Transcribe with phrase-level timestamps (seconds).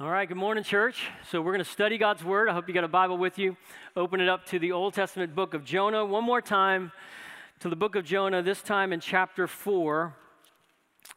[0.00, 1.08] All right, good morning, church.
[1.30, 2.48] So, we're going to study God's Word.
[2.48, 3.58] I hope you got a Bible with you.
[3.94, 6.90] Open it up to the Old Testament book of Jonah one more time,
[7.58, 10.16] to the book of Jonah, this time in chapter 4.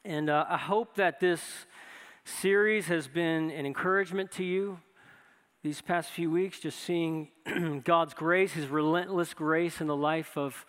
[0.03, 1.39] And uh, I hope that this
[2.25, 4.81] series has been an encouragement to you
[5.63, 7.29] these past few weeks, just seeing
[7.85, 10.65] God's grace, His relentless grace in the life of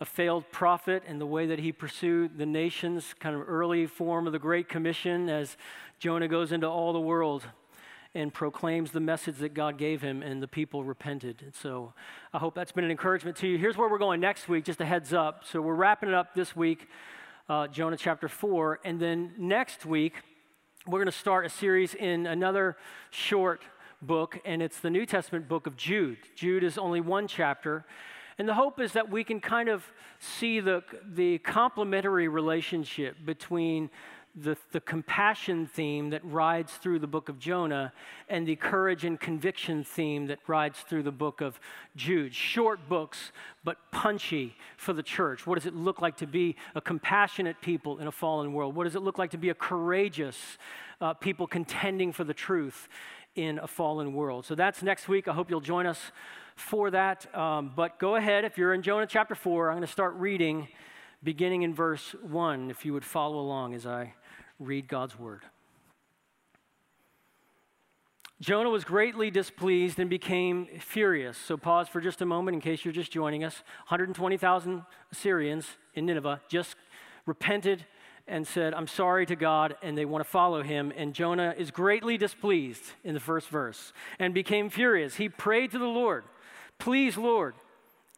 [0.00, 4.26] a failed prophet and the way that he pursued the nations, kind of early form
[4.26, 5.56] of the Great Commission as
[5.98, 7.44] Jonah goes into all the world
[8.14, 11.42] and proclaims the message that God gave him, and the people repented.
[11.42, 11.92] And so
[12.32, 13.58] I hope that's been an encouragement to you.
[13.58, 15.44] Here's where we're going next week, just a heads up.
[15.44, 16.88] So we're wrapping it up this week,
[17.48, 18.80] uh, Jonah chapter 4.
[18.84, 20.14] And then next week,
[20.86, 22.76] we're going to start a series in another
[23.10, 23.62] short
[24.00, 26.18] book, and it's the New Testament book of Jude.
[26.34, 27.84] Jude is only one chapter.
[28.38, 29.84] And the hope is that we can kind of
[30.20, 33.90] see the, the complementary relationship between
[34.42, 37.92] the, the compassion theme that rides through the book of Jonah
[38.28, 41.58] and the courage and conviction theme that rides through the book of
[41.96, 42.34] Jude.
[42.34, 43.32] Short books,
[43.64, 45.46] but punchy for the church.
[45.46, 48.76] What does it look like to be a compassionate people in a fallen world?
[48.76, 50.36] What does it look like to be a courageous
[51.00, 52.88] uh, people contending for the truth
[53.38, 54.44] in a fallen world?
[54.44, 55.28] So that's next week.
[55.28, 56.00] I hope you'll join us
[56.56, 57.32] for that.
[57.34, 60.68] Um, but go ahead, if you're in Jonah chapter 4, I'm going to start reading
[61.22, 64.14] beginning in verse 1, if you would follow along as I
[64.58, 65.42] read God's word.
[68.40, 71.36] Jonah was greatly displeased and became furious.
[71.36, 73.54] So, pause for just a moment in case you're just joining us.
[73.88, 76.76] 120,000 Assyrians in Nineveh just
[77.26, 77.84] repented
[78.28, 80.92] and said, I'm sorry to God, and they want to follow him.
[80.96, 85.16] And Jonah is greatly displeased in the first verse and became furious.
[85.16, 86.24] He prayed to the Lord,
[86.78, 87.54] Please, Lord,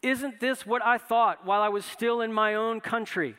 [0.03, 3.37] isn't this what I thought while I was still in my own country?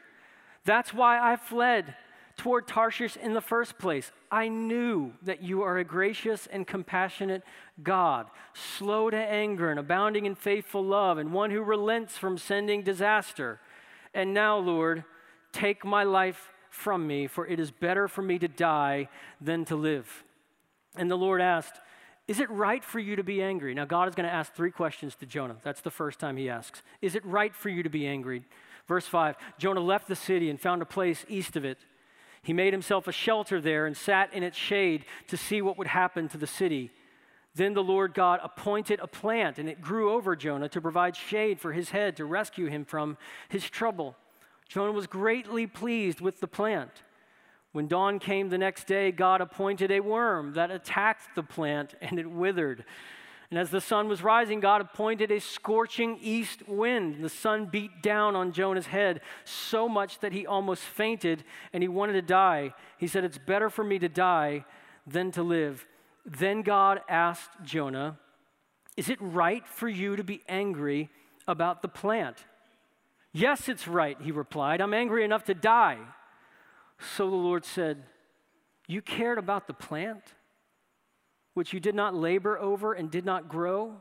[0.66, 1.95] That's why I fled
[2.38, 4.11] toward Tarshish in the first place.
[4.31, 7.44] I knew that you are a gracious and compassionate
[7.83, 12.83] God, slow to anger and abounding in faithful love, and one who relents from sending
[12.83, 13.59] disaster.
[14.13, 15.03] And now, Lord,
[15.51, 19.09] take my life from me, for it is better for me to die
[19.40, 20.24] than to live.
[20.96, 21.76] And the Lord asked,
[22.28, 23.76] Is it right for you to be angry?
[23.76, 25.58] Now, God is going to ask three questions to Jonah.
[25.64, 26.82] That's the first time he asks.
[27.02, 28.46] Is it right for you to be angry?
[28.88, 31.78] Verse 5 Jonah left the city and found a place east of it.
[32.42, 35.88] He made himself a shelter there and sat in its shade to see what would
[35.88, 36.90] happen to the city.
[37.53, 41.59] Then the Lord God appointed a plant, and it grew over Jonah to provide shade
[41.59, 43.18] for his head to rescue him from
[43.50, 44.16] his trouble.
[44.72, 47.04] Jonah was greatly pleased with the plant.
[47.74, 52.18] When dawn came the next day, God appointed a worm that attacked the plant, and
[52.18, 52.86] it withered.
[53.50, 57.22] And as the sun was rising, God appointed a scorching east wind.
[57.22, 61.44] The sun beat down on Jonah's head so much that he almost fainted
[61.74, 62.74] and he wanted to die.
[62.98, 64.64] He said, It's better for me to die
[65.06, 65.86] than to live.
[66.26, 68.18] Then God asked Jonah,
[68.96, 71.09] Is it right for you to be angry
[71.46, 72.46] about the plant?
[73.34, 74.81] Yes, it's right, he replied.
[74.81, 76.00] I'm angry enough to die.
[77.16, 78.03] So the Lord said,
[78.88, 80.34] You cared about the plant?
[81.53, 83.96] which you did not labor over and did not grow?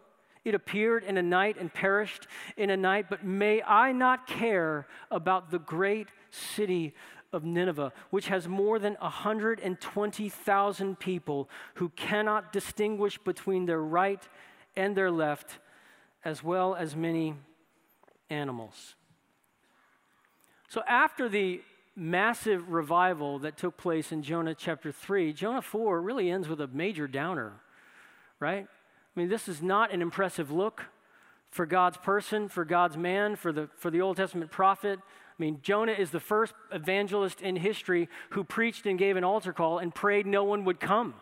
[0.45, 2.27] It appeared in a night and perished
[2.57, 6.95] in a night, but may I not care about the great city
[7.33, 14.27] of Nineveh, which has more than 120,000 people who cannot distinguish between their right
[14.77, 15.59] and their left,
[16.25, 17.35] as well as many
[18.31, 18.95] animals.
[20.71, 21.63] So, after the
[21.97, 26.69] massive revival that took place in Jonah chapter 3, Jonah 4 really ends with a
[26.69, 27.55] major downer,
[28.39, 28.69] right?
[28.69, 30.85] I mean, this is not an impressive look
[31.51, 35.01] for God's person, for God's man, for the, for the Old Testament prophet.
[35.01, 39.53] I mean, Jonah is the first evangelist in history who preached and gave an altar
[39.53, 41.15] call and prayed no one would come.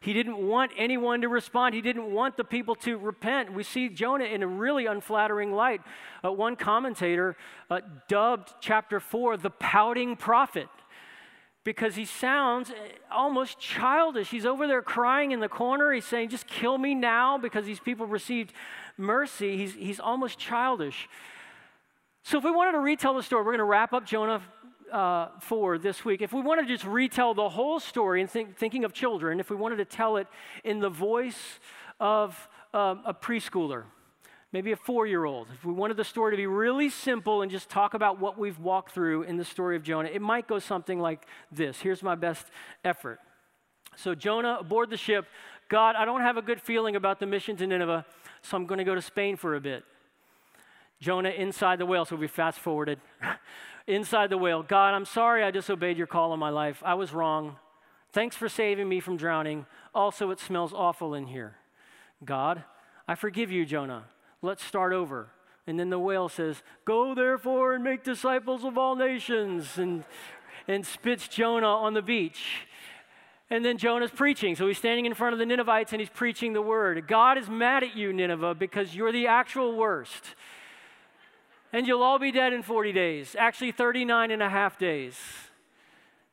[0.00, 1.74] He didn't want anyone to respond.
[1.74, 3.52] He didn't want the people to repent.
[3.52, 5.82] We see Jonah in a really unflattering light.
[6.24, 7.36] Uh, one commentator
[7.70, 10.68] uh, dubbed chapter 4 the pouting prophet
[11.64, 12.74] because he sounds uh,
[13.10, 14.30] almost childish.
[14.30, 15.92] He's over there crying in the corner.
[15.92, 18.54] He's saying, Just kill me now because these people received
[18.96, 19.58] mercy.
[19.58, 21.08] He's, he's almost childish.
[22.22, 24.42] So, if we wanted to retell the story, we're going to wrap up Jonah
[24.92, 28.56] uh, for this week, if we wanted to just retell the whole story and think,
[28.56, 30.26] thinking of children, if we wanted to tell it
[30.64, 31.58] in the voice
[31.98, 33.84] of um, a preschooler,
[34.52, 37.50] maybe a four year old, if we wanted the story to be really simple and
[37.50, 40.58] just talk about what we've walked through in the story of Jonah, it might go
[40.58, 41.80] something like this.
[41.80, 42.46] Here's my best
[42.84, 43.20] effort.
[43.96, 45.26] So, Jonah aboard the ship,
[45.68, 48.04] God, I don't have a good feeling about the mission to Nineveh,
[48.42, 49.84] so I'm going to go to Spain for a bit.
[51.00, 53.00] Jonah inside the whale, so we fast forwarded.
[53.86, 56.82] inside the whale God, I'm sorry I disobeyed your call in my life.
[56.84, 57.56] I was wrong.
[58.12, 59.66] Thanks for saving me from drowning.
[59.94, 61.56] Also, it smells awful in here.
[62.24, 62.64] God,
[63.06, 64.04] I forgive you, Jonah.
[64.42, 65.28] Let's start over.
[65.66, 70.04] And then the whale says, Go therefore and make disciples of all nations, and,
[70.66, 72.66] and spits Jonah on the beach.
[73.48, 74.54] And then Jonah's preaching.
[74.54, 77.08] So he's standing in front of the Ninevites and he's preaching the word.
[77.08, 80.36] God is mad at you, Nineveh, because you're the actual worst.
[81.72, 85.16] And you'll all be dead in 40 days, actually 39 and a half days.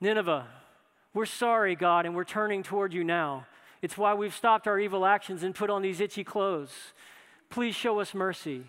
[0.01, 0.47] Nineveh,
[1.13, 3.45] we're sorry, God, and we're turning toward you now.
[3.81, 6.71] It's why we've stopped our evil actions and put on these itchy clothes.
[7.49, 8.63] Please show us mercy.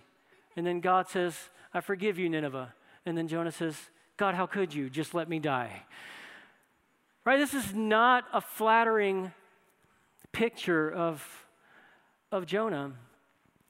[0.56, 1.34] And then God says,
[1.72, 2.74] I forgive you, Nineveh.
[3.06, 3.76] And then Jonah says,
[4.16, 4.90] God, how could you?
[4.90, 5.84] Just let me die.
[7.24, 7.38] Right?
[7.38, 9.32] This is not a flattering
[10.32, 11.46] picture of,
[12.30, 12.92] of Jonah.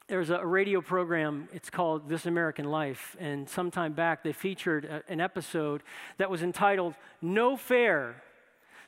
[0.09, 5.03] There's a radio program, it's called This American Life, and sometime back they featured a,
[5.07, 5.83] an episode
[6.17, 8.23] that was entitled No Fair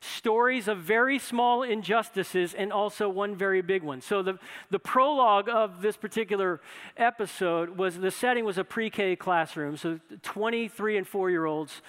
[0.00, 4.00] stories of very small injustices and also one very big one.
[4.00, 4.38] So the,
[4.70, 6.62] the prologue of this particular
[6.96, 9.76] episode was the setting was a pre-K classroom.
[9.76, 11.82] So 23 and 4 year olds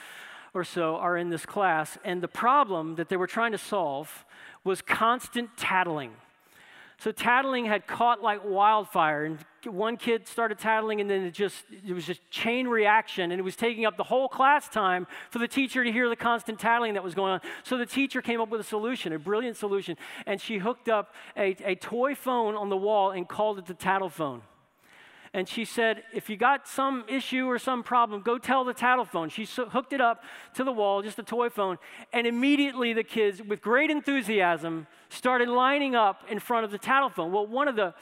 [0.54, 4.26] or so are in this class, and the problem that they were trying to solve
[4.66, 6.12] was constant tattling.
[7.02, 11.66] So tattling had caught like wildfire, and one kid started tattling, and then it just
[11.72, 15.40] it was just chain reaction, and it was taking up the whole class time for
[15.40, 17.42] the teacher to hear the constant tattling that was going on.
[17.64, 21.16] So the teacher came up with a solution, a brilliant solution, and she hooked up
[21.36, 24.44] a, a toy phone on the wall and called it the tattle phone
[25.34, 29.06] and she said, If you got some issue or some problem, go tell the tattle
[29.06, 29.30] phone.
[29.30, 30.24] She hooked it up
[30.56, 31.78] to the wall, just a toy phone,
[32.12, 37.10] and immediately the kids, with great enthusiasm, started lining up in front of the tattle
[37.10, 37.32] phone.
[37.32, 37.94] Well, one of the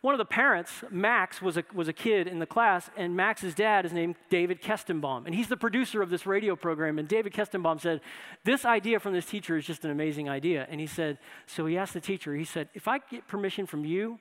[0.00, 3.54] one of the parents, Max, was a, was a kid in the class, and Max's
[3.54, 5.26] dad is named David Kestenbaum.
[5.26, 6.98] And he's the producer of this radio program.
[6.98, 8.00] And David Kestenbaum said,
[8.42, 10.66] This idea from this teacher is just an amazing idea.
[10.68, 13.84] And he said, So he asked the teacher, he said, If I get permission from
[13.84, 14.18] you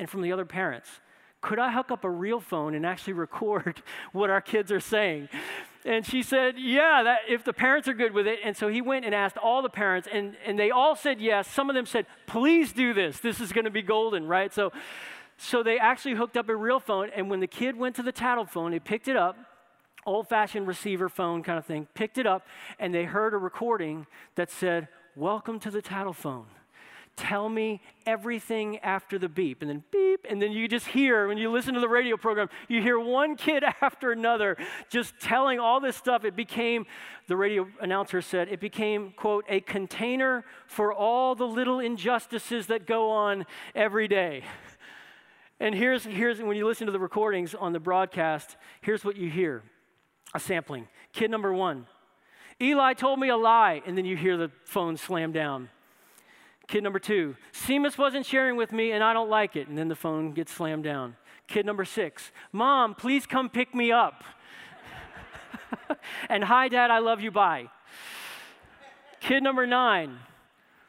[0.00, 0.88] and from the other parents,
[1.40, 3.82] could I hook up a real phone and actually record
[4.12, 5.28] what our kids are saying?
[5.84, 8.40] And she said, Yeah, that, if the parents are good with it.
[8.44, 11.48] And so he went and asked all the parents, and, and they all said yes.
[11.48, 13.20] Some of them said, Please do this.
[13.20, 14.52] This is going to be golden, right?
[14.52, 14.72] So,
[15.38, 17.10] so they actually hooked up a real phone.
[17.16, 19.38] And when the kid went to the tattle phone, he picked it up,
[20.04, 22.46] old fashioned receiver phone kind of thing, picked it up,
[22.78, 26.46] and they heard a recording that said, Welcome to the tattle phone
[27.16, 29.62] tell me everything after the beep.
[29.62, 32.48] And then beep, and then you just hear, when you listen to the radio program,
[32.68, 34.56] you hear one kid after another
[34.88, 36.24] just telling all this stuff.
[36.24, 36.86] It became,
[37.28, 42.86] the radio announcer said, it became, quote, a container for all the little injustices that
[42.86, 44.44] go on every day.
[45.62, 49.28] And here's, here's when you listen to the recordings on the broadcast, here's what you
[49.28, 49.62] hear
[50.32, 50.88] a sampling.
[51.12, 51.86] Kid number one,
[52.62, 55.68] Eli told me a lie, and then you hear the phone slam down.
[56.70, 59.66] Kid number two, Seamus wasn't sharing with me and I don't like it.
[59.66, 61.16] And then the phone gets slammed down.
[61.48, 64.22] Kid number six, Mom, please come pick me up.
[66.28, 67.68] and hi, Dad, I love you, bye.
[69.18, 70.16] Kid number nine,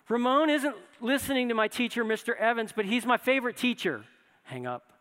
[0.08, 2.38] Ramon isn't listening to my teacher, Mr.
[2.38, 4.06] Evans, but he's my favorite teacher.
[4.44, 4.94] Hang up.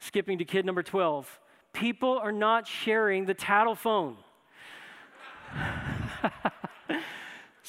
[0.00, 1.38] Skipping to kid number 12,
[1.72, 4.16] people are not sharing the tattle phone.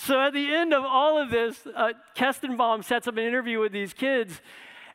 [0.05, 3.71] So at the end of all of this, uh, Kestenbaum sets up an interview with
[3.71, 4.41] these kids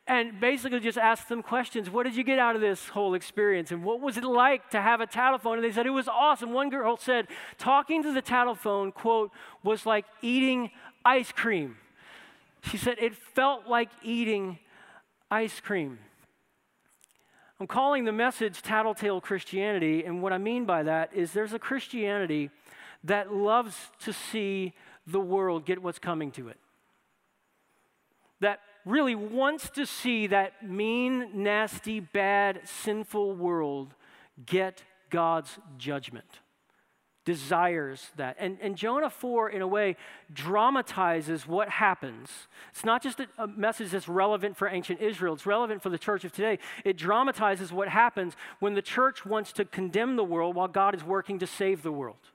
[0.05, 1.89] and basically just asks them questions.
[1.89, 3.71] What did you get out of this whole experience?
[3.71, 5.55] And what was it like to have a tattle phone?
[5.55, 6.53] And they said it was awesome.
[6.53, 7.25] One girl said,
[7.57, 9.31] talking to the tattle phone, quote,
[9.63, 10.69] was like eating
[11.03, 11.77] ice cream.
[12.61, 14.59] She said it felt like eating
[15.31, 15.97] ice cream.
[17.59, 21.59] I'm calling the message Tattletale Christianity, and what I mean by that is there's a
[21.59, 22.51] Christianity
[23.03, 24.73] that loves to see
[25.07, 26.57] the world get what's coming to it.
[28.41, 33.93] That really wants to see that mean, nasty, bad, sinful world
[34.45, 36.25] get God's judgment.
[37.25, 38.37] Desires that.
[38.39, 39.97] And, and Jonah 4, in a way,
[40.33, 42.29] dramatizes what happens.
[42.71, 45.99] It's not just a, a message that's relevant for ancient Israel, it's relevant for the
[45.99, 46.57] church of today.
[46.85, 51.03] It dramatizes what happens when the church wants to condemn the world while God is
[51.03, 52.31] working to save the world.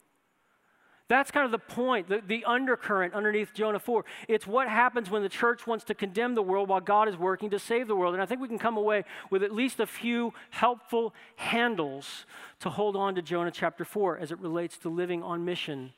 [1.06, 4.06] That's kind of the point, the, the, undercurrent underneath Jonah 4.
[4.26, 7.50] It's what happens when the church wants to condemn the world while God is working
[7.50, 8.14] to save the world.
[8.14, 12.25] And I think we can come away with at least a few helpful handles
[12.61, 15.92] to hold on to Jonah chapter 4 as it relates to living on mission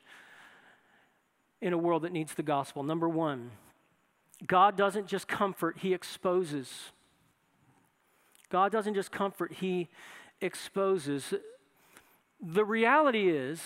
[1.61, 2.83] in a world that needs the gospel.
[2.83, 3.51] Number one,
[4.45, 6.91] God doesn't just comfort, He exposes.
[8.49, 9.87] God doesn't just comfort, He
[10.41, 11.33] exposes.
[12.41, 13.61] The reality is,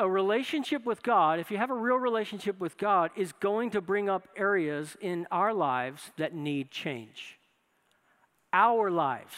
[0.00, 3.80] a relationship with God, if you have a real relationship with God, is going to
[3.80, 7.38] bring up areas in our lives that need change.
[8.52, 9.34] Our lives,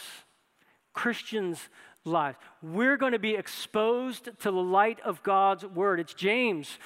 [0.93, 1.69] Christians'
[2.05, 2.37] lives.
[2.61, 5.99] We're going to be exposed to the light of God's word.
[5.99, 6.79] It's James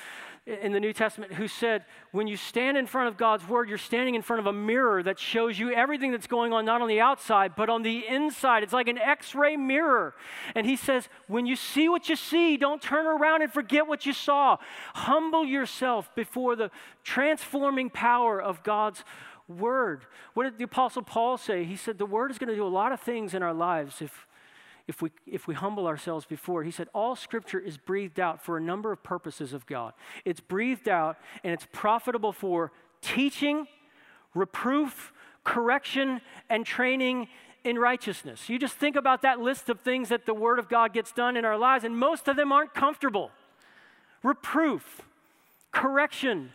[0.48, 3.77] in the New Testament who said, when you stand in front of God's word, you're
[3.77, 6.88] standing in front of a mirror that shows you everything that's going on, not on
[6.88, 8.63] the outside, but on the inside.
[8.63, 10.16] It's like an x ray mirror.
[10.56, 14.06] And he says, when you see what you see, don't turn around and forget what
[14.06, 14.58] you saw.
[14.96, 16.72] Humble yourself before the
[17.04, 19.04] transforming power of God's
[19.50, 20.06] word.
[20.34, 21.66] What did the Apostle Paul say?
[21.66, 24.01] He said, the word is going to do a lot of things in our lives
[24.01, 24.26] if
[24.88, 26.63] if we, if we humble ourselves before.
[26.63, 29.94] He said, All scripture is breathed out for a number of purposes of God.
[30.25, 33.67] It's breathed out and it's profitable for teaching,
[34.34, 35.12] reproof,
[35.44, 37.27] correction, and training
[37.63, 38.50] in righteousness.
[38.50, 41.36] You just think about that list of things that the Word of God gets done
[41.36, 43.32] in our lives, and most of them aren't comfortable.
[44.24, 45.01] Reproof,
[45.72, 46.51] correction,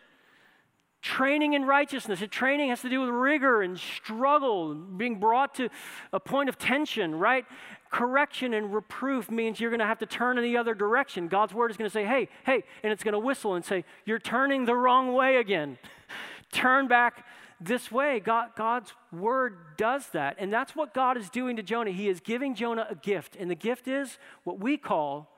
[1.02, 2.22] training in righteousness.
[2.22, 5.68] And training has to do with rigor and struggle, being brought to
[6.12, 7.44] a point of tension, right?
[7.92, 11.28] Correction and reproof means you're going to have to turn in the other direction.
[11.28, 13.84] God's word is going to say, hey, hey, and it's going to whistle and say,
[14.06, 15.76] you're turning the wrong way again.
[16.52, 17.26] turn back
[17.60, 18.18] this way.
[18.18, 20.36] God, God's word does that.
[20.38, 21.90] And that's what God is doing to Jonah.
[21.90, 23.36] He is giving Jonah a gift.
[23.38, 25.30] And the gift is what we call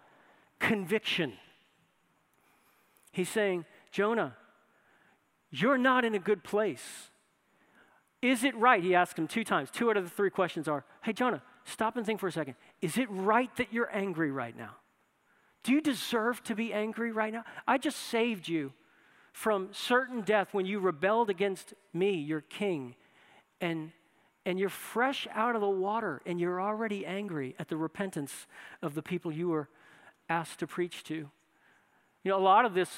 [0.60, 1.32] conviction.
[3.10, 4.36] He's saying, Jonah,
[5.50, 7.10] you're not in a good place.
[8.22, 8.80] Is it right?
[8.80, 9.70] He asked him two times.
[9.72, 12.54] Two out of the three questions are Hey, Jonah, stop and think for a second.
[12.80, 14.76] Is it right that you're angry right now?
[15.62, 17.44] Do you deserve to be angry right now?
[17.66, 18.72] I just saved you
[19.32, 22.94] from certain death when you rebelled against me, your king,
[23.60, 23.90] and
[24.46, 28.46] and you're fresh out of the water and you're already angry at the repentance
[28.82, 29.68] of the people you were
[30.28, 31.14] asked to preach to.
[31.14, 32.90] You know, a lot of this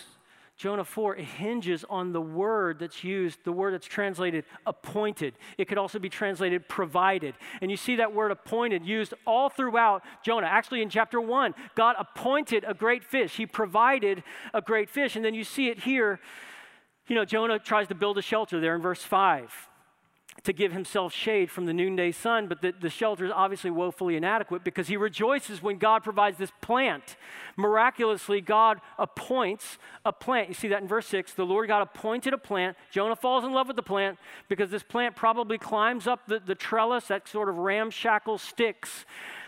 [0.56, 5.34] Jonah 4, it hinges on the word that's used, the word that's translated appointed.
[5.58, 7.34] It could also be translated provided.
[7.60, 10.46] And you see that word appointed used all throughout Jonah.
[10.46, 14.22] Actually, in chapter 1, God appointed a great fish, He provided
[14.54, 15.14] a great fish.
[15.14, 16.20] And then you see it here.
[17.06, 19.52] You know, Jonah tries to build a shelter there in verse 5
[20.46, 24.16] to give himself shade from the noonday sun, but the, the shelter is obviously woefully
[24.16, 27.16] inadequate because he rejoices when God provides this plant.
[27.56, 30.48] Miraculously, God appoints a plant.
[30.48, 31.34] You see that in verse 6.
[31.34, 32.76] The Lord God appointed a plant.
[32.92, 36.54] Jonah falls in love with the plant because this plant probably climbs up the, the
[36.54, 39.04] trellis, that sort of ramshackle sticks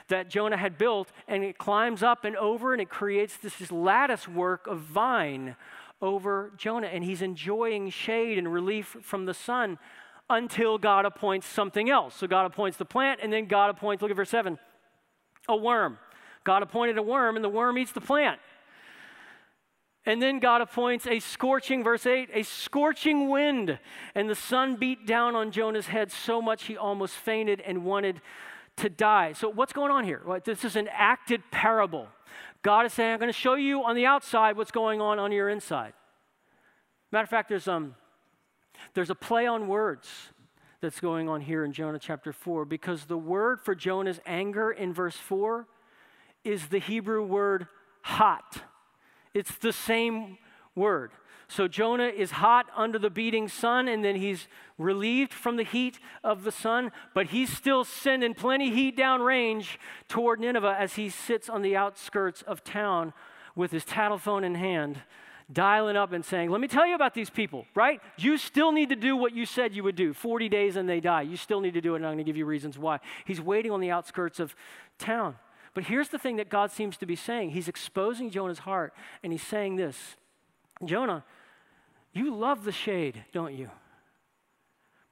[0.09, 3.71] that Jonah had built, and it climbs up and over and it creates this, this
[3.71, 5.55] lattice work of vine
[6.03, 6.89] over Jonah.
[6.89, 9.79] And he's enjoying shade and relief from the sun
[10.31, 12.15] until God appoints something else.
[12.15, 14.59] So God appoints the plant, and then God appoints, look at verse 7,
[15.49, 15.99] a worm.
[16.45, 18.41] God appointed a worm, and the worm eats the plant.
[20.07, 23.79] And then God appoints a scorching, verse 8, a scorching wind.
[24.15, 28.23] And the sun beat down on Jonah's head so much he almost fainted and wanted
[28.77, 29.33] to die.
[29.35, 30.23] So, what's going on here?
[30.45, 32.09] This is an acted parable.
[32.63, 35.33] God is saying, I'm going to show you on the outside what's going on on
[35.33, 35.93] your inside.
[37.13, 37.95] Matter of fact, there's um,
[38.95, 40.09] there's a play on words
[40.81, 44.93] that's going on here in Jonah chapter 4 because the word for Jonah's anger in
[44.93, 45.67] verse 4
[46.45, 47.67] is the Hebrew word
[48.03, 48.63] hot.
[49.35, 50.39] It's the same
[50.75, 51.11] word.
[51.49, 55.99] So Jonah is hot under the beating sun, and then he's relieved from the heat
[56.23, 61.49] of the sun, but he's still sending plenty heat downrange toward Nineveh as he sits
[61.49, 63.15] on the outskirts of town
[63.57, 65.01] with his tattle phone in hand,
[65.53, 68.01] dialing up and saying, Let me tell you about these people, right?
[68.17, 71.01] You still need to do what you said you would do 40 days and they
[71.01, 71.23] die.
[71.23, 73.01] You still need to do it, and I'm going to give you reasons why.
[73.25, 74.55] He's waiting on the outskirts of
[74.99, 75.37] town.
[75.75, 79.33] But here's the thing that God seems to be saying He's exposing Jonah's heart, and
[79.33, 80.17] He's saying this
[80.85, 81.25] Jonah,
[82.13, 83.71] you love the shade, don't you?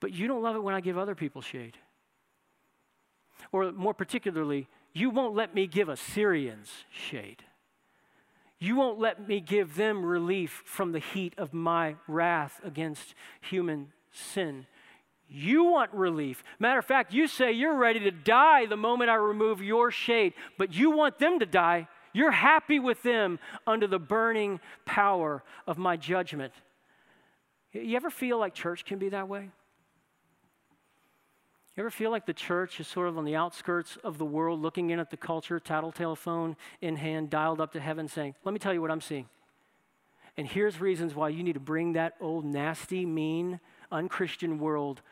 [0.01, 1.79] But you don't love it when I give other people shade.
[3.53, 7.45] Or more particularly, you won't let me give Assyrians shade.
[8.59, 13.93] You won't let me give them relief from the heat of my wrath against human
[14.11, 14.67] sin.
[15.29, 16.43] You want relief.
[16.59, 20.35] Matter of fact, you say you're ready to die the moment I remove your shade,
[20.57, 21.89] but you want them to die.
[22.13, 26.55] You're happy with them under the burning power of my judgment.
[27.73, 29.51] You ever feel like church can be that way?
[31.77, 34.63] You ever feel like the church is sort of on the outskirts of the world,
[34.63, 38.53] looking in at the culture, tattletale phone in hand, dialed up to heaven, saying, Let
[38.53, 39.29] me tell you what I'm seeing.
[40.39, 43.61] And here's reasons why you need to bring that old, nasty, mean,
[43.93, 45.03] unchristian world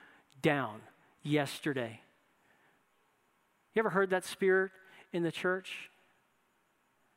[0.41, 0.81] down
[1.23, 2.01] yesterday.
[3.75, 4.73] You ever heard that spirit
[5.13, 5.91] in the church?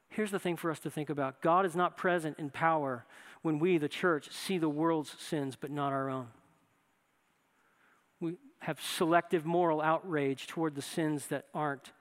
[0.09, 3.05] Here's the thing for us to think about God is not present in power
[3.43, 6.27] when we, the church, see the world's sins but not our own.
[8.59, 11.91] Have selective moral outrage toward the sins that aren't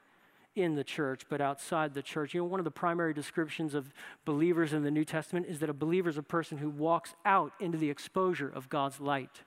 [0.56, 2.34] in the church but outside the church.
[2.34, 3.92] You know, one of the primary descriptions of
[4.24, 7.52] believers in the New Testament is that a believer is a person who walks out
[7.60, 9.42] into the exposure of God's light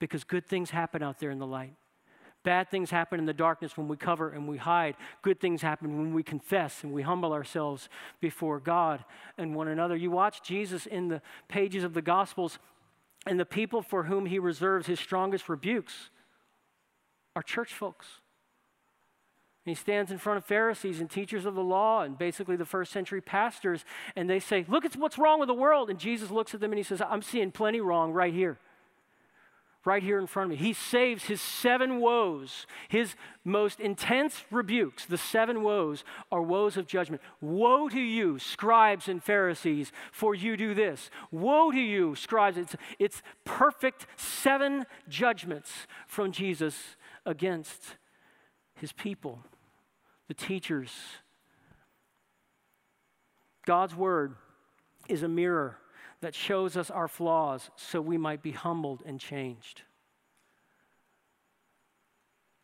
[0.00, 1.74] because good things happen out there in the light.
[2.42, 4.96] Bad things happen in the darkness when we cover and we hide.
[5.22, 7.88] Good things happen when we confess and we humble ourselves
[8.20, 9.02] before God
[9.38, 9.96] and one another.
[9.96, 12.58] You watch Jesus in the pages of the Gospels,
[13.26, 16.10] and the people for whom he reserves his strongest rebukes
[17.34, 18.06] are church folks.
[19.64, 22.66] And he stands in front of Pharisees and teachers of the law and basically the
[22.66, 25.88] first century pastors, and they say, Look at what's wrong with the world.
[25.88, 28.58] And Jesus looks at them and he says, I'm seeing plenty wrong right here
[29.84, 30.64] right here in front of me.
[30.64, 33.14] He saves his seven woes, his
[33.44, 35.04] most intense rebukes.
[35.04, 37.22] The seven woes are woes of judgment.
[37.40, 41.10] Woe to you, scribes and Pharisees, for you do this.
[41.30, 42.56] Woe to you, scribes.
[42.56, 45.70] It's, it's perfect seven judgments
[46.06, 47.96] from Jesus against
[48.74, 49.40] his people,
[50.28, 50.90] the teachers.
[53.66, 54.34] God's word
[55.08, 55.78] is a mirror
[56.20, 59.82] that shows us our flaws so we might be humbled and changed.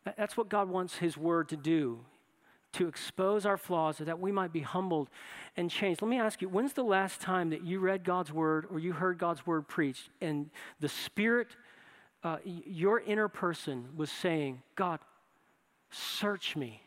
[0.03, 1.99] That's what God wants His Word to do,
[2.73, 5.09] to expose our flaws so that we might be humbled
[5.55, 6.01] and changed.
[6.01, 8.93] Let me ask you, when's the last time that you read God's Word or you
[8.93, 10.49] heard God's Word preached and
[10.79, 11.55] the Spirit,
[12.23, 14.99] uh, your inner person was saying, God,
[15.89, 16.81] search me?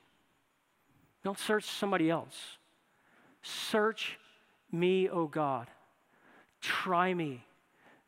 [1.22, 2.58] Don't search somebody else.
[3.42, 4.18] Search
[4.70, 5.68] me, O God.
[6.60, 7.44] Try me.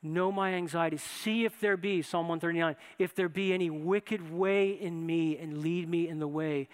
[0.03, 0.99] Know my anxiety.
[0.99, 5.59] See if there be, Psalm 139, if there be any wicked way in me and
[5.59, 6.69] lead me in the way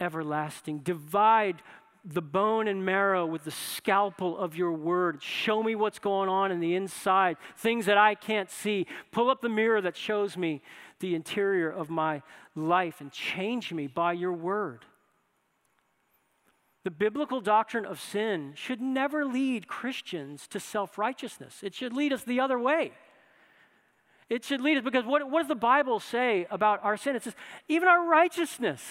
[0.00, 0.78] everlasting.
[0.78, 1.62] Divide
[2.04, 5.22] the bone and marrow with the scalpel of your word.
[5.22, 8.86] Show me what's going on in the inside, things that I can't see.
[9.10, 10.60] Pull up the mirror that shows me
[11.00, 12.22] the interior of my
[12.54, 14.84] life and change me by your word.
[16.84, 21.60] The biblical doctrine of sin should never lead Christians to self righteousness.
[21.62, 22.92] It should lead us the other way.
[24.28, 27.16] It should lead us because what, what does the Bible say about our sin?
[27.16, 27.34] It says,
[27.68, 28.82] even our righteousness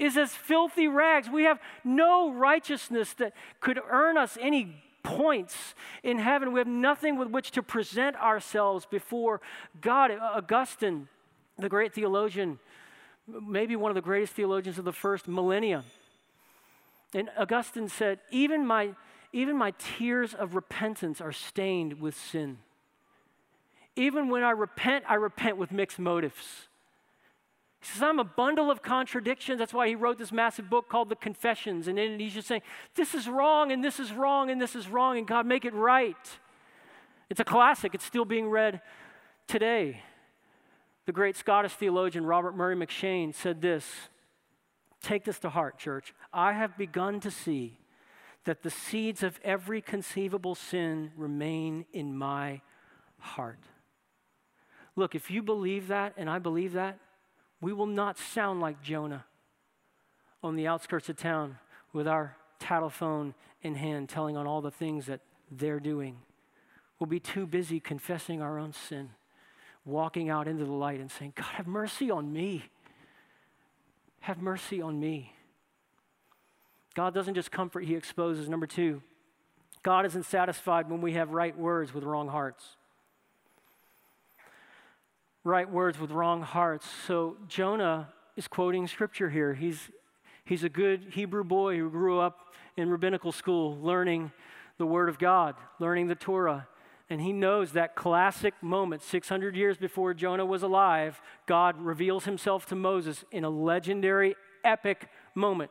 [0.00, 1.28] is as filthy rags.
[1.28, 6.52] We have no righteousness that could earn us any points in heaven.
[6.52, 9.40] We have nothing with which to present ourselves before
[9.80, 10.10] God.
[10.10, 11.08] Augustine,
[11.58, 12.58] the great theologian,
[13.26, 15.84] maybe one of the greatest theologians of the first millennium,
[17.12, 18.94] and Augustine said, even my,
[19.32, 22.58] even my tears of repentance are stained with sin.
[23.96, 26.68] Even when I repent, I repent with mixed motives.
[27.80, 29.58] He says, I'm a bundle of contradictions.
[29.58, 31.88] That's why he wrote this massive book called The Confessions.
[31.88, 32.62] And in it, he's just saying,
[32.94, 35.72] this is wrong, and this is wrong, and this is wrong, and God, make it
[35.72, 36.16] right.
[37.30, 38.82] It's a classic, it's still being read
[39.46, 40.02] today.
[41.06, 43.84] The great Scottish theologian Robert Murray M'Cheyne said this
[45.02, 46.14] Take this to heart, church.
[46.32, 47.78] I have begun to see
[48.44, 52.60] that the seeds of every conceivable sin remain in my
[53.18, 53.60] heart.
[54.96, 56.98] Look, if you believe that, and I believe that,
[57.60, 59.24] we will not sound like Jonah
[60.42, 61.58] on the outskirts of town
[61.92, 65.20] with our tattle phone in hand, telling on all the things that
[65.50, 66.18] they're doing.
[66.98, 69.10] We'll be too busy confessing our own sin,
[69.84, 72.64] walking out into the light and saying, God, have mercy on me.
[74.20, 75.34] Have mercy on me.
[76.94, 78.48] God doesn't just comfort, He exposes.
[78.48, 79.02] Number two,
[79.82, 82.76] God isn't satisfied when we have right words with wrong hearts.
[85.42, 86.86] Right words with wrong hearts.
[87.06, 89.54] So Jonah is quoting scripture here.
[89.54, 89.90] He's,
[90.44, 94.32] he's a good Hebrew boy who grew up in rabbinical school learning
[94.76, 96.68] the Word of God, learning the Torah.
[97.08, 102.66] And he knows that classic moment, 600 years before Jonah was alive, God reveals himself
[102.66, 105.70] to Moses in a legendary, epic moment.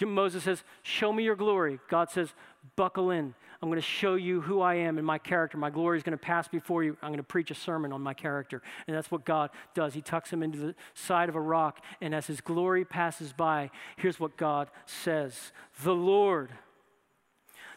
[0.00, 1.80] Moses says, Show me your glory.
[1.88, 2.32] God says,
[2.76, 3.34] Buckle in.
[3.60, 5.56] I'm going to show you who I am and my character.
[5.56, 6.96] My glory is going to pass before you.
[7.00, 8.60] I'm going to preach a sermon on my character.
[8.86, 9.94] And that's what God does.
[9.94, 11.82] He tucks him into the side of a rock.
[12.00, 16.50] And as his glory passes by, here's what God says The Lord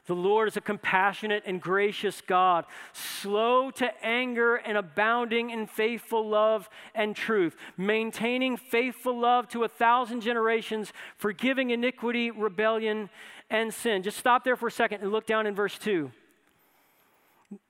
[0.08, 6.28] the Lord is a compassionate and gracious God, slow to anger and abounding in faithful
[6.28, 13.10] love and truth, maintaining faithful love to a thousand generations, forgiving iniquity, rebellion,
[13.50, 14.02] and sin.
[14.02, 16.10] Just stop there for a second and look down in verse 2.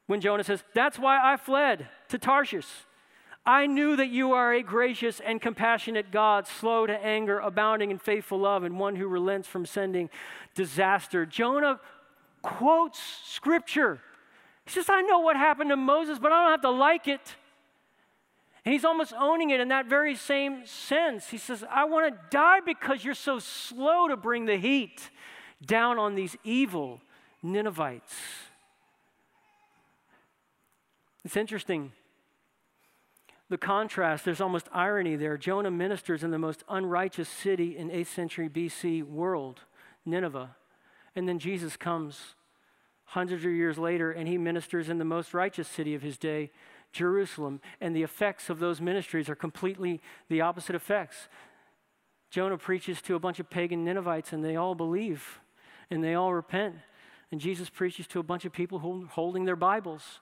[0.06, 2.68] When Jonah says, That's why I fled to Tarshish.
[3.48, 7.98] I knew that you are a gracious and compassionate God, slow to anger, abounding in
[7.98, 10.10] faithful love, and one who relents from sending
[10.54, 11.26] disaster.
[11.26, 11.80] Jonah
[12.48, 14.00] quotes scripture.
[14.66, 17.36] He says, I know what happened to Moses, but I don't have to like it.
[18.64, 21.30] And he's almost owning it in that very same sense.
[21.30, 25.10] He says, I want to die because you're so slow to bring the heat
[25.66, 27.02] down on these evil
[27.44, 28.16] Ninevites.
[31.24, 31.92] It's interesting.
[33.50, 35.38] The contrast, there's almost irony there.
[35.38, 39.62] Jonah ministers in the most unrighteous city in 8th century BC world,
[40.06, 40.56] Nineveh.
[41.16, 42.36] And then Jesus comes
[43.08, 46.52] hundreds of years later and he ministers in the most righteous city of his day,
[46.92, 47.62] Jerusalem.
[47.82, 51.28] And the effects of those ministries are completely the opposite effects.
[52.30, 55.40] Jonah preaches to a bunch of pagan Ninevites and they all believe
[55.90, 56.76] and they all repent.
[57.32, 60.20] And Jesus preaches to a bunch of people holding their Bibles.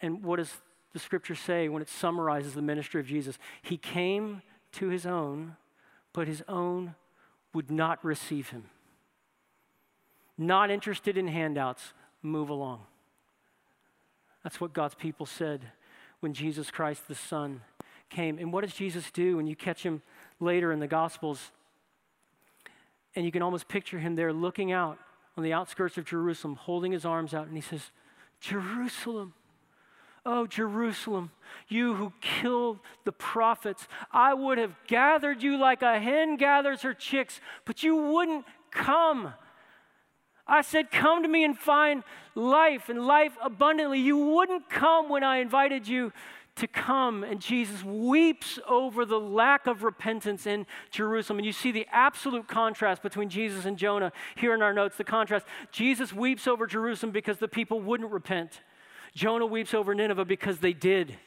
[0.00, 0.52] And what does
[0.92, 3.38] the scripture say when it summarizes the ministry of Jesus?
[3.62, 4.42] He came
[4.72, 5.56] to his own,
[6.12, 6.94] but his own
[7.54, 8.64] would not receive him.
[10.46, 12.80] Not interested in handouts, move along.
[14.42, 15.60] That's what God's people said
[16.18, 17.60] when Jesus Christ the Son
[18.10, 18.38] came.
[18.38, 20.02] And what does Jesus do when you catch him
[20.40, 21.52] later in the Gospels?
[23.14, 24.98] And you can almost picture him there looking out
[25.36, 27.92] on the outskirts of Jerusalem, holding his arms out, and he says,
[28.40, 29.34] Jerusalem.
[30.26, 31.30] Oh, Jerusalem,
[31.68, 36.94] you who killed the prophets, I would have gathered you like a hen gathers her
[36.94, 39.34] chicks, but you wouldn't come.
[40.46, 42.02] I said, Come to me and find
[42.34, 44.00] life and life abundantly.
[44.00, 46.12] You wouldn't come when I invited you
[46.56, 47.24] to come.
[47.24, 51.38] And Jesus weeps over the lack of repentance in Jerusalem.
[51.38, 55.04] And you see the absolute contrast between Jesus and Jonah here in our notes the
[55.04, 55.46] contrast.
[55.70, 58.60] Jesus weeps over Jerusalem because the people wouldn't repent,
[59.14, 61.18] Jonah weeps over Nineveh because they did.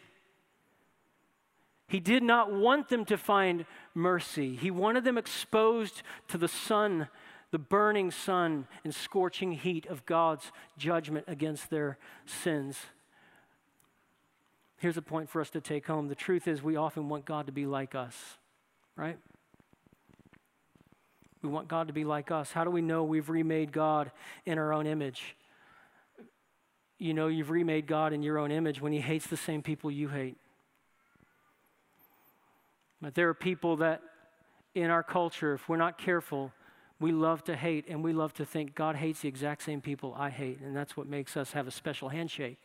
[1.88, 4.56] He did not want them to find mercy.
[4.56, 7.08] He wanted them exposed to the sun,
[7.56, 12.78] the burning sun and scorching heat of God's judgment against their sins.
[14.76, 16.10] Here's a point for us to take home.
[16.10, 18.14] The truth is, we often want God to be like us,
[18.98, 19.18] right?
[21.42, 22.52] We want God to be like us.
[22.52, 24.12] How do we know we've remade God
[24.46, 25.38] in our own image?
[27.00, 29.90] You know, you've remade God in your own image when He hates the same people
[29.90, 30.36] you hate.
[33.02, 34.02] But there are people that
[34.74, 36.52] in our culture, if we're not careful,
[37.00, 40.16] we love to hate and we love to think God hates the exact same people
[40.18, 40.60] I hate.
[40.62, 42.58] And that's what makes us have a special handshake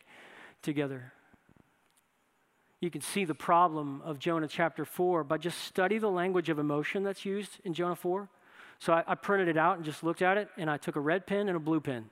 [0.61, 1.13] together
[2.81, 6.57] you can see the problem of Jonah chapter 4 by just study the language of
[6.57, 8.27] emotion that's used in Jonah 4.
[8.79, 10.99] So I, I, printed it out and just looked at it, and I took a
[10.99, 12.09] red pen and a blue pen.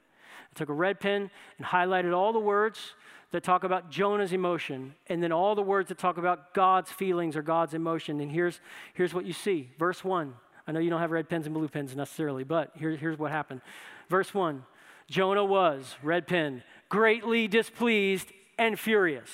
[0.51, 2.93] I took a red pen and highlighted all the words
[3.31, 7.35] that talk about Jonah's emotion, and then all the words that talk about God's feelings
[7.35, 8.19] or God's emotion.
[8.21, 8.59] And here's,
[8.93, 9.71] here's what you see.
[9.79, 10.35] Verse 1.
[10.69, 13.31] I know you don't have red pens and blue pens necessarily, but here, here's what
[13.31, 13.61] happened.
[14.07, 14.63] Verse 1
[15.09, 19.31] Jonah was, red pen, greatly displeased and furious.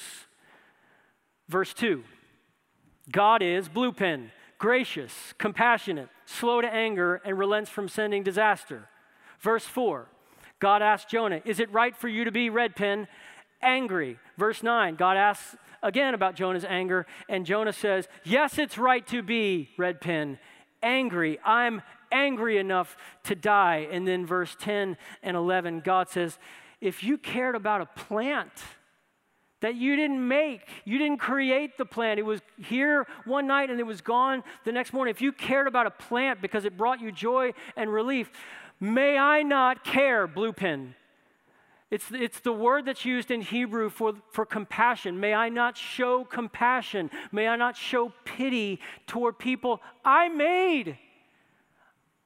[1.49, 2.05] Verse 2
[3.11, 8.87] God is, blue pen, gracious, compassionate, slow to anger, and relents from sending disaster.
[9.41, 10.07] Verse 4
[10.61, 13.09] God asked Jonah, Is it right for you to be, red pen,
[13.61, 14.19] angry?
[14.37, 19.21] Verse 9 God asks again about Jonah's anger, and Jonah says, Yes, it's right to
[19.21, 20.45] be, red pen, angry.
[20.83, 23.87] I'm angry enough to die.
[23.91, 26.37] And then verse 10 and 11, God says,
[26.81, 28.51] If you cared about a plant,
[29.61, 30.61] that you didn't make.
[30.83, 32.19] You didn't create the plant.
[32.19, 35.09] It was here one night and it was gone the next morning.
[35.09, 38.29] If you cared about a plant because it brought you joy and relief,
[38.79, 40.93] may I not care, blue pen.
[41.91, 45.19] It's, it's the word that's used in Hebrew for, for compassion.
[45.19, 47.11] May I not show compassion.
[47.31, 50.97] May I not show pity toward people I made.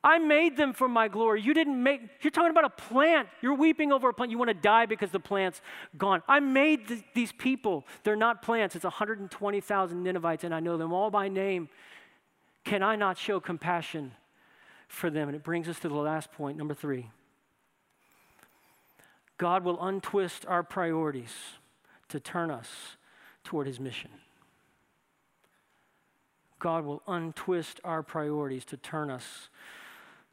[0.01, 1.41] I made them for my glory.
[1.41, 3.27] You didn't make, you're talking about a plant.
[3.41, 4.31] You're weeping over a plant.
[4.31, 5.61] You want to die because the plant's
[5.97, 6.23] gone.
[6.25, 7.85] I made th- these people.
[8.03, 8.77] They're not plants.
[8.77, 11.67] It's 120,000 Ninevites, and I know them all by name.
[12.63, 14.13] Can I not show compassion
[14.87, 15.27] for them?
[15.27, 17.09] And it brings us to the last point, number three.
[19.39, 21.33] God will untwist our priorities
[22.09, 22.67] to turn us
[23.43, 24.11] toward his mission.
[26.59, 29.49] God will untwist our priorities to turn us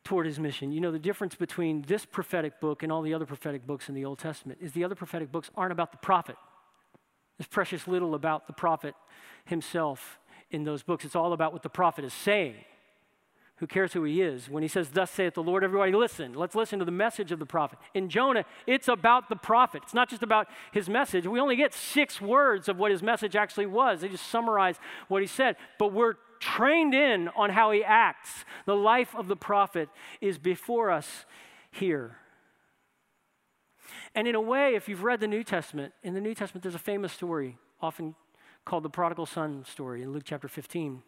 [0.02, 0.72] toward his mission.
[0.72, 3.94] You know, the difference between this prophetic book and all the other prophetic books in
[3.94, 6.36] the Old Testament is the other prophetic books aren't about the prophet.
[7.38, 8.94] There's precious little about the prophet
[9.44, 10.18] himself
[10.50, 11.04] in those books.
[11.04, 12.56] It's all about what the prophet is saying.
[13.56, 14.50] Who cares who he is.
[14.50, 16.34] When he says, Thus saith the Lord, everybody listen.
[16.34, 17.78] Let's listen to the message of the prophet.
[17.94, 19.82] In Jonah, it's about the prophet.
[19.84, 21.26] It's not just about his message.
[21.26, 24.02] We only get six words of what his message actually was.
[24.02, 24.76] They just summarize
[25.08, 25.56] what he said.
[25.78, 28.44] But we're trained in on how he acts.
[28.66, 29.88] The life of the prophet
[30.20, 31.24] is before us
[31.70, 32.18] here.
[34.14, 36.74] And in a way, if you've read the New Testament, in the New Testament, there's
[36.74, 38.14] a famous story, often
[38.66, 41.02] called the prodigal son story in Luke chapter 15.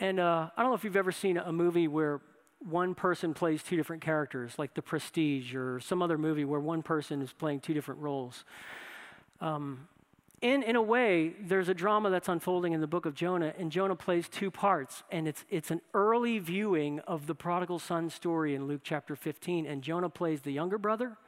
[0.00, 2.22] And uh, I don't know if you've ever seen a movie where
[2.66, 6.82] one person plays two different characters, like The Prestige or some other movie where one
[6.82, 8.44] person is playing two different roles.
[9.42, 9.88] Um,
[10.40, 13.70] in, in a way, there's a drama that's unfolding in the book of Jonah, and
[13.70, 15.02] Jonah plays two parts.
[15.10, 19.66] And it's, it's an early viewing of the prodigal son story in Luke chapter 15.
[19.66, 21.18] And Jonah plays the younger brother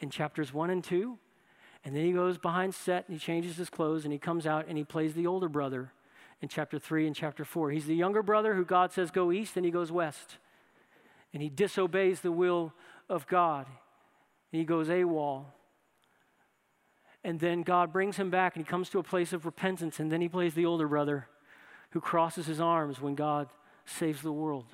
[0.00, 1.16] in chapters 1 and 2.
[1.84, 4.66] And then he goes behind set and he changes his clothes and he comes out
[4.66, 5.92] and he plays the older brother
[6.40, 7.70] in chapter 3 and chapter 4.
[7.70, 10.38] He's the younger brother who God says go east and he goes west.
[11.32, 12.72] And he disobeys the will
[13.08, 13.66] of God.
[14.52, 15.44] And he goes AWOL.
[17.24, 20.00] And then God brings him back and he comes to a place of repentance.
[20.00, 21.28] And then he plays the older brother
[21.90, 23.48] who crosses his arms when God
[23.84, 24.66] saves the world.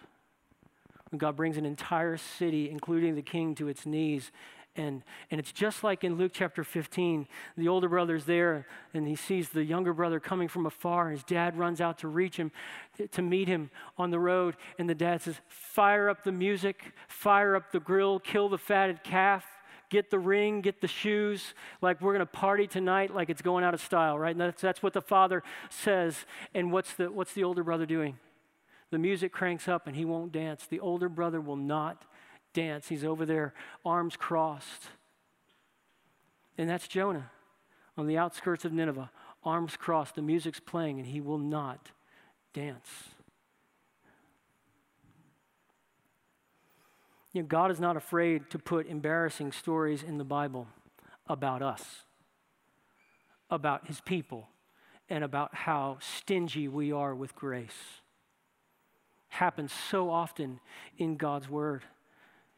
[1.11, 4.31] When God brings an entire city, including the king, to its knees
[4.77, 7.29] and, and it's just like in Luke chapter 15.
[7.57, 11.57] The older brother's there, and he sees the younger brother coming from afar, his dad
[11.57, 12.51] runs out to reach him,
[13.13, 14.57] to meet him on the road.
[14.79, 19.05] And the dad says, Fire up the music, fire up the grill, kill the fatted
[19.05, 19.45] calf,
[19.91, 23.63] get the ring, get the shoes, like we're going to party tonight, like it's going
[23.63, 24.33] out of style, right?
[24.33, 26.27] And that's, that's what the father says.
[26.53, 28.19] And what's the, what's the older brother doing?
[28.91, 30.67] The music cranks up, and he won't dance.
[30.67, 32.05] The older brother will not
[32.55, 32.89] dance.
[32.89, 33.53] He's over there,
[33.85, 34.89] arms crossed.
[36.57, 37.31] And that's Jonah
[37.97, 39.11] on the outskirts of Nineveh,
[39.45, 40.15] arms crossed.
[40.15, 41.91] The music's playing, and he will not
[42.55, 42.89] dance.
[47.33, 50.69] You know, God is not afraid to put embarrassing stories in the Bible
[51.27, 51.83] about us,
[53.51, 54.49] about his people,
[55.11, 58.01] and about how stingy we are with grace.
[59.29, 60.61] Happens so often
[60.97, 61.83] in God's word.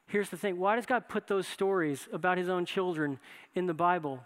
[0.06, 3.18] Here's the thing why does God put those stories about his own children
[3.54, 4.22] in the Bible?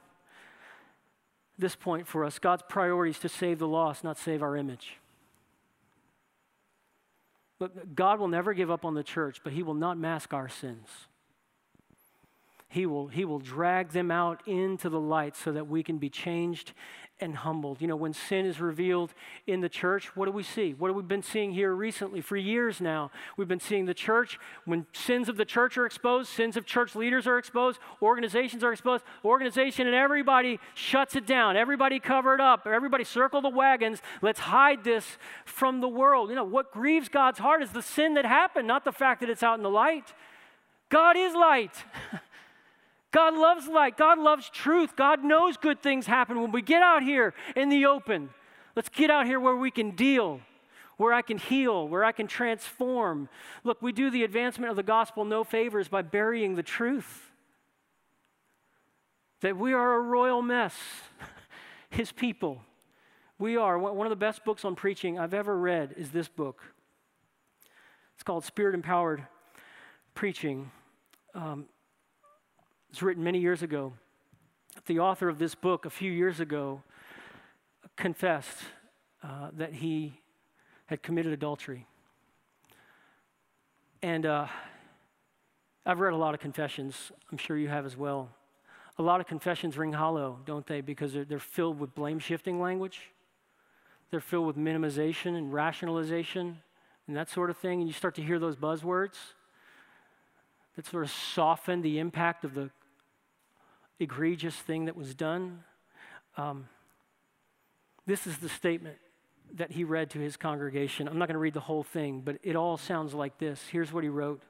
[1.59, 4.97] This point for us God's priority is to save the lost, not save our image.
[7.59, 10.49] But God will never give up on the church, but he will not mask our
[10.49, 10.89] sins.
[12.69, 16.09] He will, he will drag them out into the light so that we can be
[16.09, 16.73] changed
[17.21, 17.81] and humbled.
[17.81, 19.13] You know, when sin is revealed
[19.47, 20.75] in the church, what do we see?
[20.75, 22.21] What have we been seeing here recently?
[22.21, 26.31] For years now, we've been seeing the church, when sins of the church are exposed,
[26.31, 31.57] sins of church leaders are exposed, organizations are exposed, organization and everybody shuts it down.
[31.57, 32.67] Everybody cover it up.
[32.67, 34.01] Everybody circle the wagons.
[34.23, 36.31] Let's hide this from the world.
[36.31, 39.31] You know, what grieves God's heart is the sin that happened, not the fact that
[39.31, 40.13] it's out in the light.
[40.89, 41.75] God is light.
[43.13, 43.97] God loves light.
[43.97, 44.95] God loves truth.
[44.97, 48.31] God knows good things happen when we get out here in the open.
[48.77, 50.41] Let's get out here where we can deal,
[50.97, 53.29] where I can heal, where I can transform.
[53.65, 57.31] Look, we do the advancement of the gospel no favors by burying the truth
[59.41, 60.75] that we are a royal mess,
[61.91, 62.63] His people.
[63.39, 63.79] We are.
[63.79, 66.63] One of the best books on preaching I've ever read is this book.
[68.15, 69.27] It's called Spirit Empowered
[70.15, 70.71] Preaching.
[71.35, 71.65] Um,
[72.91, 73.93] it's written many years ago.
[74.87, 76.83] The author of this book, a few years ago,
[77.97, 78.57] confessed
[79.23, 80.15] uh, that he
[80.87, 81.87] had committed adultery.
[84.03, 84.49] And uh,
[85.87, 87.13] I've read a lot of confessions.
[87.31, 88.31] I'm sure you have as well.
[88.99, 90.81] A lot of confessions ring hollow, don't they?
[90.81, 93.13] Because they're, they're filled with blame shifting language,
[94.11, 96.59] they're filled with minimization and rationalization
[97.07, 97.79] and that sort of thing.
[97.81, 99.15] And you start to hear those buzzwords
[100.75, 102.71] that sort of soften the impact of the
[104.01, 105.63] egregious thing that was done.
[106.37, 106.69] Um,
[108.07, 108.97] this is the statement
[109.55, 111.07] that he read to his congregation.
[111.07, 113.63] I'm not going to read the whole thing, but it all sounds like this.
[113.71, 114.43] Here's what he wrote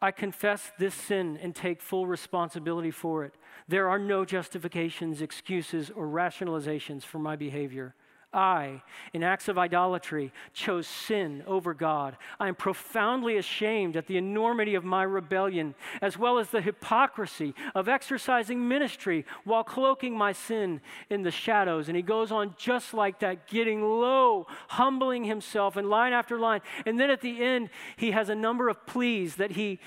[0.00, 3.34] I confess this sin and take full responsibility for it.
[3.66, 7.94] There are no justifications, excuses, or rationalizations for my behavior.
[8.36, 8.82] I,
[9.14, 12.18] in acts of idolatry, chose sin over God.
[12.38, 17.54] I am profoundly ashamed at the enormity of my rebellion, as well as the hypocrisy
[17.74, 21.88] of exercising ministry while cloaking my sin in the shadows.
[21.88, 26.60] And he goes on just like that, getting low, humbling himself in line after line.
[26.84, 29.80] And then at the end, he has a number of pleas that he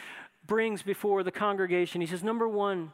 [0.47, 2.01] brings before the congregation.
[2.01, 2.93] He says, Number one,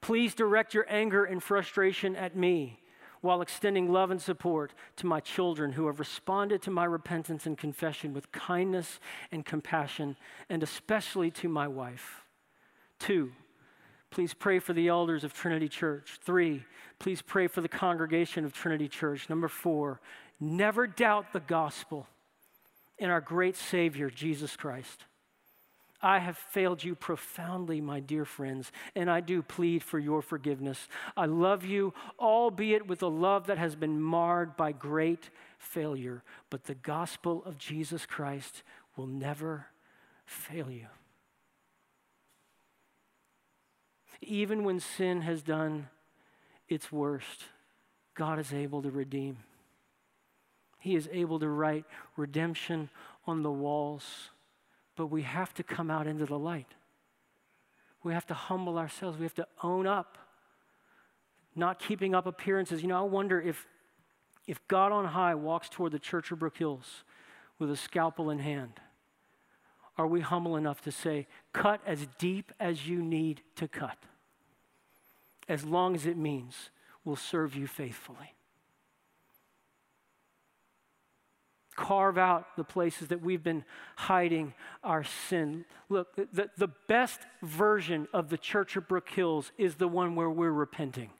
[0.00, 2.80] please direct your anger and frustration at me.
[3.24, 7.56] While extending love and support to my children who have responded to my repentance and
[7.56, 9.00] confession with kindness
[9.32, 10.14] and compassion,
[10.50, 12.26] and especially to my wife.
[12.98, 13.32] Two,
[14.10, 16.18] please pray for the elders of Trinity Church.
[16.22, 16.64] Three,
[16.98, 19.30] please pray for the congregation of Trinity Church.
[19.30, 20.02] Number four,
[20.38, 22.06] never doubt the gospel
[22.98, 25.06] in our great Savior, Jesus Christ.
[26.04, 30.86] I have failed you profoundly, my dear friends, and I do plead for your forgiveness.
[31.16, 36.64] I love you, albeit with a love that has been marred by great failure, but
[36.64, 38.62] the gospel of Jesus Christ
[38.96, 39.68] will never
[40.26, 40.88] fail you.
[44.20, 45.88] Even when sin has done
[46.68, 47.44] its worst,
[48.14, 49.38] God is able to redeem.
[50.80, 52.90] He is able to write redemption
[53.26, 54.28] on the walls
[54.96, 56.74] but we have to come out into the light.
[58.02, 59.18] We have to humble ourselves.
[59.18, 60.18] We have to own up,
[61.56, 62.82] not keeping up appearances.
[62.82, 63.66] You know, I wonder if,
[64.46, 67.04] if God on high walks toward the church of Brook Hills
[67.58, 68.80] with a scalpel in hand,
[69.96, 73.96] are we humble enough to say, cut as deep as you need to cut,
[75.48, 76.70] as long as it means
[77.04, 78.33] we'll serve you faithfully?
[81.76, 83.64] Carve out the places that we've been
[83.96, 85.64] hiding our sin.
[85.88, 90.30] Look, the, the best version of the Church of Brook Hills is the one where
[90.30, 91.10] we're repenting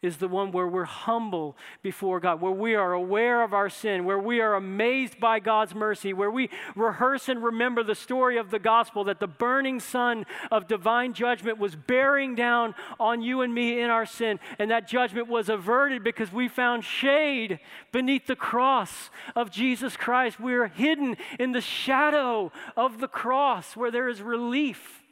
[0.00, 4.04] is the one where we're humble before God, where we are aware of our sin,
[4.04, 8.50] where we are amazed by God's mercy, where we rehearse and remember the story of
[8.50, 13.52] the gospel that the burning sun of divine judgment was bearing down on you and
[13.52, 17.58] me in our sin, and that judgment was averted because we found shade
[17.90, 20.38] beneath the cross of Jesus Christ.
[20.38, 25.02] We are hidden in the shadow of the cross where there is relief.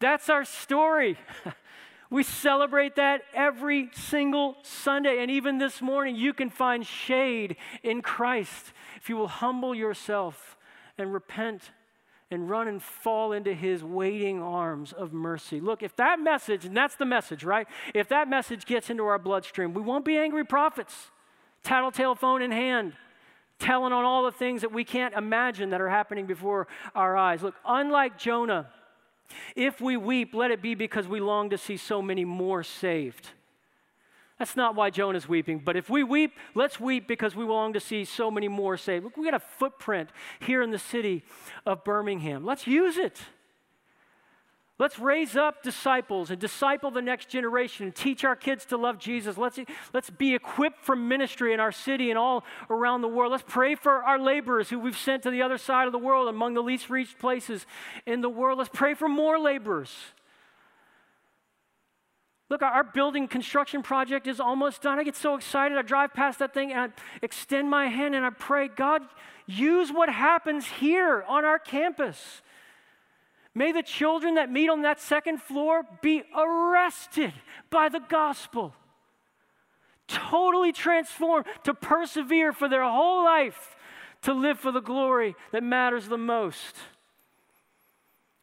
[0.00, 1.18] That's our story.
[2.10, 5.22] We celebrate that every single Sunday.
[5.22, 10.56] And even this morning, you can find shade in Christ if you will humble yourself
[10.98, 11.70] and repent
[12.30, 15.60] and run and fall into his waiting arms of mercy.
[15.60, 17.68] Look, if that message, and that's the message, right?
[17.94, 21.10] If that message gets into our bloodstream, we won't be angry prophets,
[21.62, 22.94] tattletale phone in hand,
[23.58, 27.42] telling on all the things that we can't imagine that are happening before our eyes.
[27.42, 28.70] Look, unlike Jonah,
[29.54, 33.30] if we weep, let it be because we long to see so many more saved.
[34.38, 37.80] That's not why Jonah's weeping, but if we weep, let's weep because we long to
[37.80, 39.04] see so many more saved.
[39.04, 40.10] Look, we got a footprint
[40.40, 41.24] here in the city
[41.64, 42.44] of Birmingham.
[42.44, 43.18] Let's use it.
[44.78, 48.98] Let's raise up disciples and disciple the next generation and teach our kids to love
[48.98, 49.38] Jesus.
[49.38, 49.58] Let's,
[49.94, 53.32] let's be equipped for ministry in our city and all around the world.
[53.32, 56.28] Let's pray for our laborers who we've sent to the other side of the world,
[56.28, 57.64] among the least reached places
[58.04, 58.58] in the world.
[58.58, 59.94] Let's pray for more laborers.
[62.50, 64.98] Look, our building construction project is almost done.
[64.98, 65.78] I get so excited.
[65.78, 66.88] I drive past that thing and I
[67.22, 69.02] extend my hand and I pray, God,
[69.46, 72.42] use what happens here on our campus
[73.56, 77.32] May the children that meet on that second floor be arrested
[77.70, 78.74] by the gospel,
[80.06, 83.74] totally transformed to persevere for their whole life,
[84.20, 86.76] to live for the glory that matters the most.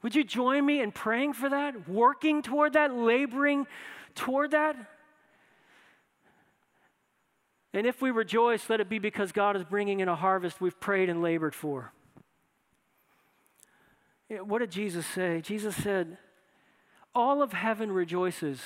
[0.01, 3.67] Would you join me in praying for that, working toward that, laboring
[4.15, 4.75] toward that?
[7.71, 10.79] And if we rejoice, let it be because God is bringing in a harvest we've
[10.79, 11.93] prayed and labored for.
[14.29, 15.41] What did Jesus say?
[15.41, 16.17] Jesus said,
[17.13, 18.59] All of heaven rejoices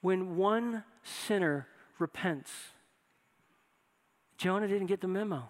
[0.00, 1.66] when one sinner
[1.98, 2.50] repents.
[4.36, 5.48] Jonah didn't get the memo.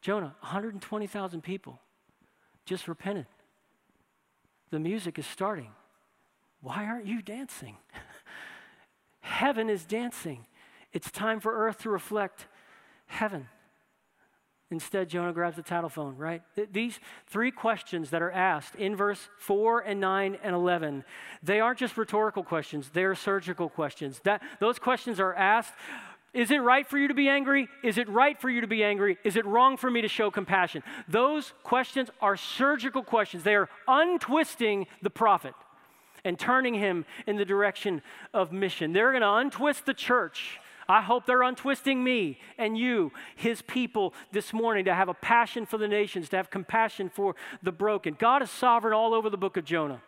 [0.00, 1.80] Jonah, 120,000 people
[2.64, 3.26] just repented.
[4.70, 5.70] The music is starting.
[6.60, 7.76] Why aren't you dancing?
[9.20, 10.46] heaven is dancing.
[10.92, 12.46] It's time for earth to reflect
[13.06, 13.48] heaven.
[14.70, 16.42] Instead, Jonah grabs the title phone, right?
[16.72, 21.04] These three questions that are asked in verse 4 and 9 and 11,
[21.42, 24.20] they aren't just rhetorical questions, they're surgical questions.
[24.24, 25.72] That, those questions are asked
[26.34, 27.66] Is it right for you to be angry?
[27.82, 29.16] Is it right for you to be angry?
[29.24, 30.82] Is it wrong for me to show compassion?
[31.08, 33.44] Those questions are surgical questions.
[33.44, 35.54] They are untwisting the prophet
[36.26, 38.02] and turning him in the direction
[38.34, 38.92] of mission.
[38.92, 44.14] They're going to untwist the church I hope they're untwisting me and you, his people,
[44.32, 48.16] this morning to have a passion for the nations, to have compassion for the broken.
[48.18, 50.00] God is sovereign all over the book of Jonah.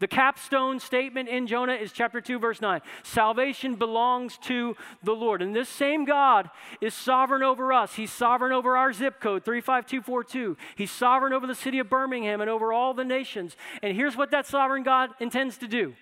[0.00, 2.80] The capstone statement in Jonah is chapter 2, verse 9.
[3.02, 5.42] Salvation belongs to the Lord.
[5.42, 7.94] And this same God is sovereign over us.
[7.94, 10.56] He's sovereign over our zip code, 35242.
[10.76, 13.56] He's sovereign over the city of Birmingham and over all the nations.
[13.82, 15.94] And here's what that sovereign God intends to do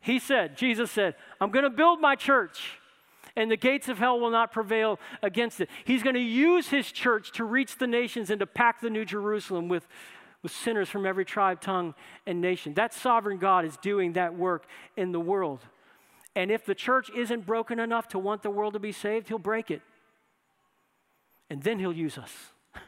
[0.00, 2.78] He said, Jesus said, I'm going to build my church
[3.36, 5.68] and the gates of hell will not prevail against it.
[5.84, 9.04] He's going to use his church to reach the nations and to pack the New
[9.04, 9.88] Jerusalem with,
[10.42, 11.94] with sinners from every tribe, tongue,
[12.26, 12.74] and nation.
[12.74, 14.66] That sovereign God is doing that work
[14.96, 15.60] in the world.
[16.36, 19.38] And if the church isn't broken enough to want the world to be saved, he'll
[19.38, 19.82] break it.
[21.50, 22.32] And then he'll use us.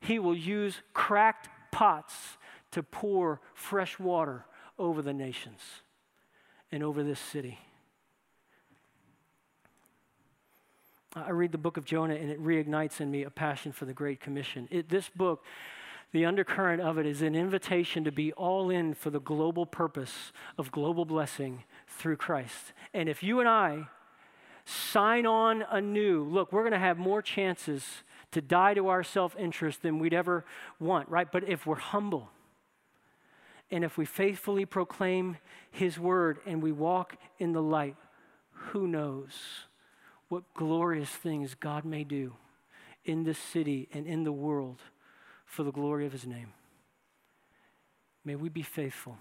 [0.00, 2.38] he will use cracked pots
[2.70, 4.44] to pour fresh water
[4.78, 5.60] over the nations
[6.72, 7.58] and over this city.
[11.14, 13.92] I read the book of Jonah and it reignites in me a passion for the
[13.92, 14.66] Great Commission.
[14.70, 15.44] It, this book,
[16.10, 20.32] the undercurrent of it is an invitation to be all in for the global purpose
[20.58, 22.72] of global blessing through Christ.
[22.92, 23.88] And if you and I
[24.64, 28.02] sign on anew, look, we're going to have more chances
[28.32, 30.44] to die to our self interest than we'd ever
[30.80, 31.30] want, right?
[31.30, 32.30] But if we're humble,
[33.70, 35.36] and if we faithfully proclaim
[35.70, 37.96] His word and we walk in the light,
[38.50, 39.66] who knows
[40.34, 42.32] what glorious things God may do
[43.04, 44.80] in this city and in the world
[45.46, 46.52] for the glory of His name.
[48.24, 49.16] May we be faithful.